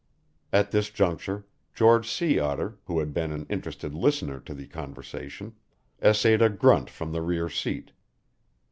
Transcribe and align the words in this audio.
At 0.51 0.71
this 0.71 0.89
juncture 0.89 1.45
George 1.75 2.09
Sea 2.09 2.39
Otter, 2.39 2.79
who 2.85 2.97
had 2.97 3.13
been 3.13 3.31
an 3.31 3.45
interested 3.51 3.93
listener 3.93 4.39
to 4.39 4.55
the 4.55 4.65
conversation, 4.65 5.53
essayed 6.01 6.41
a 6.41 6.49
grunt 6.49 6.89
from 6.89 7.11
the 7.11 7.21
rear 7.21 7.49
seat. 7.49 7.91